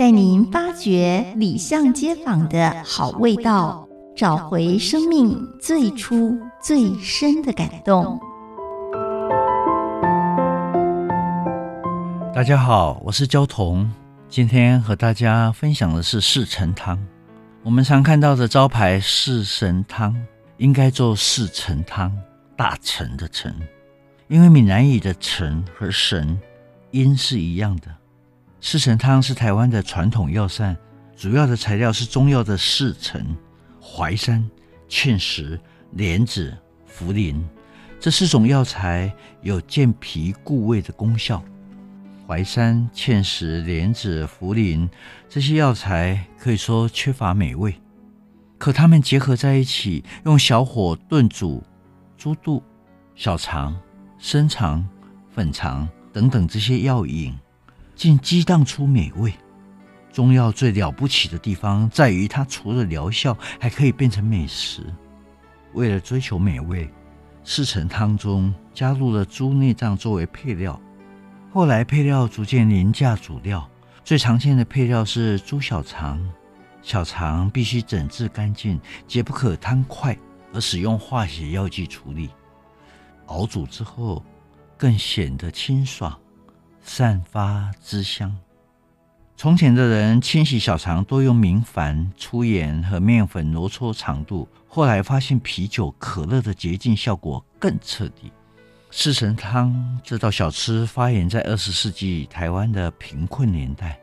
[0.00, 3.86] 带您发掘里巷街坊的好味道。
[4.16, 8.18] 找回生命最初最深的感动。
[12.34, 13.92] 大家好，我是焦桐，
[14.26, 16.98] 今天和大家分享的是四神汤。
[17.62, 20.16] 我们常看到的招牌四神汤，
[20.56, 22.10] 应该做四神汤，
[22.56, 23.54] 大成的成，
[24.28, 26.40] 因为闽南语的成和神
[26.90, 27.94] 音是一样的。
[28.62, 30.76] 四神汤是台湾的传统药膳，
[31.16, 33.26] 主要的材料是中药的四神。
[33.80, 34.48] 淮山、
[34.88, 35.58] 芡实、
[35.92, 36.54] 莲子、
[36.86, 37.42] 茯苓
[37.98, 41.42] 这四种药材有健脾固胃的功效。
[42.28, 44.88] 淮山、芡实、莲子、茯苓
[45.28, 47.74] 这些药材可以说缺乏美味，
[48.58, 51.62] 可它们结合在一起，用小火炖煮
[52.18, 52.62] 猪肚、
[53.16, 53.74] 小肠、
[54.18, 54.86] 生肠、
[55.34, 57.34] 粉肠等等这些药引，
[58.00, 59.30] 竟激荡出美味。
[60.10, 64.86] 中药最了不起的地方在于，它除了疗效，还可以变成美食。
[65.74, 66.90] 为了追求美味，
[67.44, 70.80] 四神汤中加入了猪内脏作为配料。
[71.52, 73.68] 后来配料逐渐凌驾主料，
[74.02, 76.26] 最常见的配料是猪小肠。
[76.80, 80.16] 小肠必须整治干净，绝不可汤块，
[80.54, 82.30] 而使用化学药剂处理。
[83.26, 84.24] 熬煮之后，
[84.78, 86.18] 更显得清爽，
[86.82, 88.36] 散发之香。
[89.36, 98.30] 从前的人清洗小肠多用明矾、粗盐和面粉揉搓肠肚，后来发现啤酒、可乐的洁净效果更彻底。
[98.90, 103.98] 四神汤这道小吃发源在二十世纪台湾的贫困年代，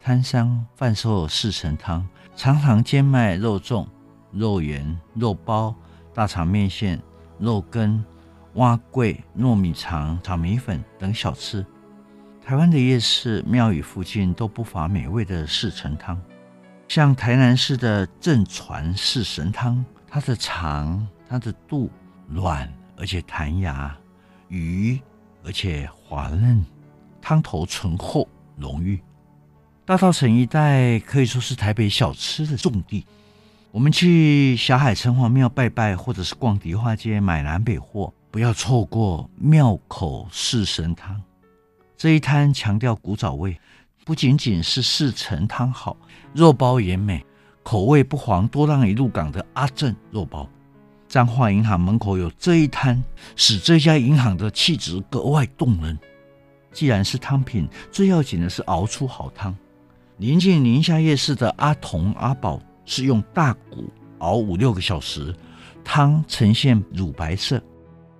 [0.00, 2.06] 摊商贩售四神汤，
[2.36, 3.86] 常常兼卖肉粽、
[4.30, 5.74] 肉圆、肉包、
[6.12, 7.00] 大肠面线、
[7.38, 8.04] 肉羹、
[8.54, 11.64] 碗粿、糯米肠、炒米粉等小吃。
[12.46, 16.20] 台湾的夜市、庙宇附近都不乏美味的四神汤，
[16.88, 21.90] 像台南市的正传四神汤，它的肠、它的肚
[22.28, 23.96] 软而且弹牙，
[24.48, 25.00] 鱼
[25.42, 26.62] 而且滑嫩，
[27.22, 29.00] 汤头醇厚浓郁。
[29.86, 33.06] 大稻埕一带可以说是台北小吃的重地，
[33.70, 41.22] 我们去霞海城隍庙拜拜，或者是逛迪化街买南北货，不要错过庙口四神汤。
[41.96, 43.58] 这一摊强调古早味，
[44.04, 45.96] 不仅仅是四神汤好，
[46.34, 47.24] 肉包也美，
[47.62, 50.48] 口味不遑多让你入港的阿正肉包。
[51.08, 53.02] 彰化银行门口有这一摊，
[53.36, 55.96] 使这家银行的气质格外动人。
[56.72, 59.56] 既然是汤品，最要紧的是熬出好汤。
[60.18, 63.88] 临近宁夏夜市的阿童阿宝是用大骨
[64.18, 65.32] 熬五六个小时，
[65.84, 67.62] 汤呈现乳白色。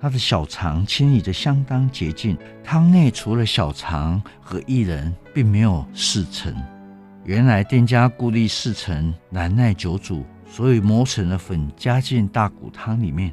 [0.00, 6.56] 他的小肠清理得相当洁净，汤内除了小肠和薏仁，并没有四陈。
[7.24, 13.30] 原来店家顾虑四陈难耐久煮，所以磨成了粉加进大骨汤里面。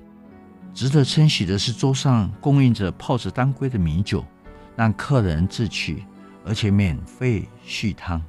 [0.74, 4.24] 值得称许的是，桌上供应着泡着当归的米酒，
[4.76, 6.04] 让客人自取，
[6.46, 8.22] 而且免费续汤。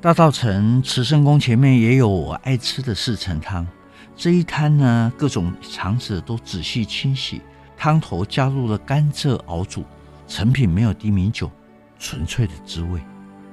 [0.00, 3.66] 大稻埕慈圣宫前面也有我爱吃的四成汤。
[4.16, 7.42] 这一摊呢，各种肠子都仔细清洗，
[7.76, 9.84] 汤头加入了甘蔗熬煮，
[10.26, 11.50] 成品没有低米酒，
[11.98, 12.98] 纯粹的滋味。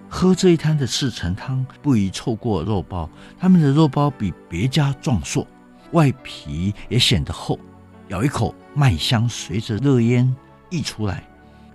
[0.08, 3.10] 喝这一摊的四神汤，不宜错过肉包。
[3.38, 5.46] 他们的肉包比别家壮硕，
[5.92, 7.60] 外皮也显得厚，
[8.08, 10.34] 咬一口，麦香随着热烟
[10.70, 11.28] 溢出来，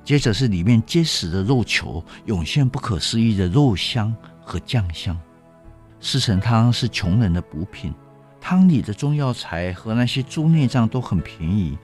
[0.03, 5.15] 接着是里面结实的肉球，涌现不可思议的肉香和酱香。
[6.01, 7.93] 四神汤是穷人的补品。
[8.51, 11.77] 汤里的中药材和那些猪内脏都很便宜，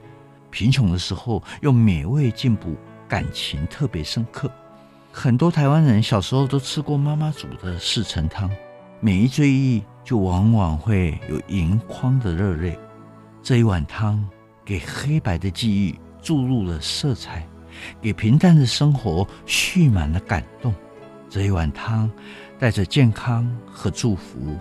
[0.49, 2.75] 贫穷的时候用美味进补，
[3.07, 4.49] 感情特别深刻。
[5.11, 8.49] 很多台湾人小时候都吃过妈妈煮的四神汤，
[8.99, 12.75] 每一醉意就往往会有盈眶的热泪。
[13.43, 14.27] 这一碗汤
[14.65, 17.47] 给黑白的记忆注入了色彩，
[18.01, 20.73] 给平淡的生活蓄满了感动。
[21.29, 22.09] 这一碗汤
[22.57, 24.57] 带着健康和祝福。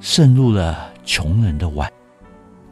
[0.00, 1.90] 渗入了穷人的碗。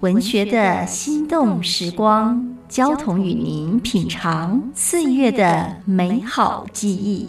[0.01, 7.29] 文学的心动时光，交同与您品尝岁月的美好记忆。